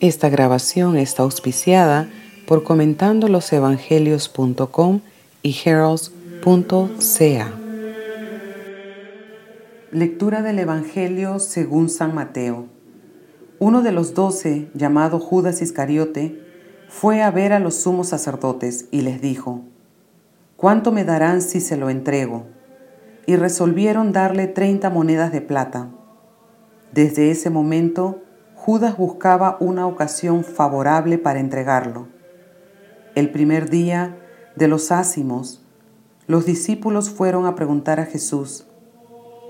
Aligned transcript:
Esta 0.00 0.28
grabación 0.28 0.96
está 0.96 1.22
auspiciada 1.22 2.10
por 2.46 2.64
comentandolosevangelios.com 2.64 5.00
y 5.42 5.56
heralds.ca. 5.64 7.52
Lectura 9.92 10.42
del 10.42 10.58
Evangelio 10.58 11.38
según 11.38 11.88
San 11.88 12.14
Mateo. 12.14 12.66
Uno 13.58 13.82
de 13.82 13.92
los 13.92 14.14
doce, 14.14 14.68
llamado 14.74 15.20
Judas 15.20 15.62
Iscariote, 15.62 16.40
fue 16.88 17.22
a 17.22 17.30
ver 17.30 17.52
a 17.52 17.60
los 17.60 17.76
sumos 17.76 18.08
sacerdotes 18.08 18.86
y 18.90 19.02
les 19.02 19.20
dijo, 19.20 19.62
¿Cuánto 20.56 20.92
me 20.92 21.04
darán 21.04 21.42
si 21.42 21.60
se 21.60 21.76
lo 21.76 21.90
entrego? 21.90 22.46
Y 23.26 23.36
resolvieron 23.36 24.12
darle 24.12 24.46
treinta 24.46 24.90
monedas 24.90 25.32
de 25.32 25.40
plata. 25.40 25.88
Desde 26.92 27.30
ese 27.30 27.50
momento, 27.50 28.22
Judas 28.64 28.96
buscaba 28.96 29.56
una 29.58 29.88
ocasión 29.88 30.44
favorable 30.44 31.18
para 31.18 31.40
entregarlo. 31.40 32.06
El 33.16 33.32
primer 33.32 33.68
día 33.68 34.16
de 34.54 34.68
los 34.68 34.92
ácimos, 34.92 35.66
los 36.28 36.46
discípulos 36.46 37.10
fueron 37.10 37.46
a 37.46 37.56
preguntar 37.56 37.98
a 37.98 38.06
Jesús, 38.06 38.68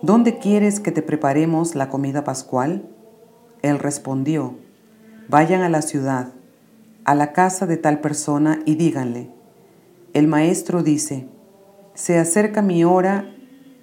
¿Dónde 0.00 0.38
quieres 0.38 0.80
que 0.80 0.90
te 0.90 1.02
preparemos 1.02 1.74
la 1.74 1.90
comida 1.90 2.24
pascual? 2.24 2.88
Él 3.60 3.78
respondió, 3.78 4.54
Vayan 5.28 5.60
a 5.60 5.68
la 5.68 5.82
ciudad, 5.82 6.32
a 7.04 7.14
la 7.14 7.34
casa 7.34 7.66
de 7.66 7.76
tal 7.76 8.00
persona 8.00 8.60
y 8.64 8.76
díganle, 8.76 9.30
el 10.14 10.28
maestro 10.28 10.82
dice, 10.82 11.28
se 11.92 12.18
acerca 12.18 12.62
mi 12.62 12.84
hora, 12.84 13.30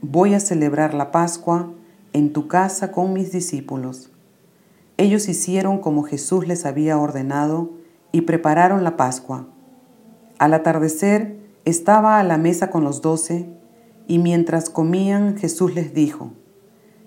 voy 0.00 0.32
a 0.32 0.40
celebrar 0.40 0.94
la 0.94 1.12
Pascua 1.12 1.70
en 2.14 2.32
tu 2.32 2.48
casa 2.48 2.92
con 2.92 3.12
mis 3.12 3.30
discípulos. 3.30 4.11
Ellos 4.96 5.28
hicieron 5.28 5.78
como 5.78 6.02
Jesús 6.02 6.46
les 6.46 6.66
había 6.66 6.98
ordenado 6.98 7.70
y 8.12 8.22
prepararon 8.22 8.84
la 8.84 8.96
Pascua. 8.96 9.46
Al 10.38 10.54
atardecer 10.54 11.36
estaba 11.64 12.18
a 12.18 12.24
la 12.24 12.38
mesa 12.38 12.70
con 12.70 12.84
los 12.84 13.02
doce 13.02 13.48
y 14.06 14.18
mientras 14.18 14.70
comían 14.70 15.36
Jesús 15.36 15.74
les 15.74 15.94
dijo, 15.94 16.32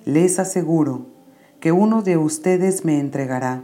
les 0.06 0.40
aseguro 0.40 1.08
que 1.60 1.72
uno 1.72 2.02
de 2.02 2.18
ustedes 2.18 2.86
me 2.86 3.00
entregará. 3.00 3.64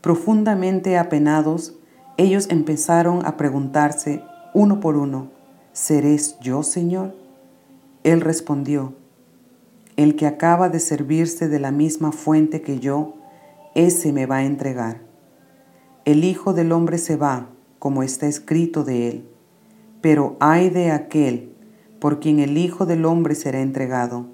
Profundamente 0.00 0.98
apenados, 0.98 1.76
ellos 2.16 2.48
empezaron 2.50 3.24
a 3.24 3.36
preguntarse 3.36 4.22
uno 4.54 4.80
por 4.80 4.96
uno, 4.96 5.28
¿Seréis 5.72 6.36
yo, 6.40 6.64
Señor? 6.64 7.14
Él 8.02 8.20
respondió, 8.20 8.94
El 9.98 10.14
que 10.14 10.28
acaba 10.28 10.68
de 10.68 10.78
servirse 10.78 11.48
de 11.48 11.58
la 11.58 11.72
misma 11.72 12.12
fuente 12.12 12.62
que 12.62 12.78
yo, 12.78 13.16
ese 13.74 14.12
me 14.12 14.26
va 14.26 14.36
a 14.36 14.44
entregar. 14.44 15.00
El 16.04 16.22
Hijo 16.22 16.52
del 16.52 16.70
Hombre 16.70 16.98
se 16.98 17.16
va, 17.16 17.48
como 17.80 18.04
está 18.04 18.28
escrito 18.28 18.84
de 18.84 19.08
él, 19.08 19.28
pero 20.00 20.36
ay 20.38 20.70
de 20.70 20.92
aquel 20.92 21.52
por 21.98 22.20
quien 22.20 22.38
el 22.38 22.58
Hijo 22.58 22.86
del 22.86 23.04
Hombre 23.04 23.34
será 23.34 23.60
entregado. 23.60 24.26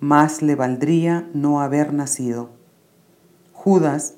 Más 0.00 0.40
le 0.40 0.54
valdría 0.54 1.28
no 1.34 1.60
haber 1.60 1.92
nacido. 1.92 2.48
Judas, 3.52 4.14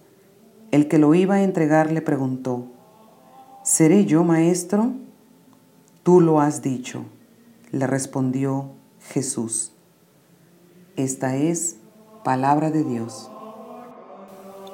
el 0.71 0.87
que 0.87 0.99
lo 0.99 1.17
iba 1.17 1.35
a 1.35 1.43
entregar, 1.43 1.91
le 1.91 2.01
preguntó, 2.01 2.67
¿Seré 3.65 4.05
yo 4.05 4.23
maestro? 4.23 4.93
Tú 6.05 6.21
lo 6.21 6.41
has 6.41 6.63
dicho, 6.63 7.07
le 7.73 7.89
respondió 7.89 8.71
Jesús. 9.01 9.73
Esta 11.01 11.35
es 11.35 11.77
palabra 12.25 12.71
de 12.71 12.85
Dios. 12.85 13.29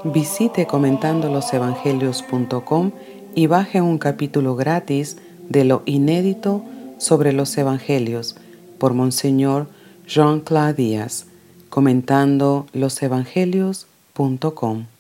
Visite 0.03 0.67
comentandolosevangelios.com 0.67 2.91
y 3.37 3.47
baje 3.47 3.81
un 3.81 3.99
capítulo 3.99 4.57
gratis 4.57 5.19
de 5.49 5.65
lo 5.65 5.85
inédito 5.87 6.65
sobre 6.99 7.33
los 7.33 7.57
Evangelios 7.57 8.35
por 8.79 8.93
Monseñor 8.93 9.69
Jean-Claude 10.09 10.75
Díaz, 10.75 11.27
comentando 11.69 12.67
losevangelios.com. 12.73 14.96